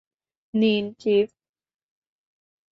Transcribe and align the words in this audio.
নিন, 0.53 0.85
চিফ। 0.99 1.29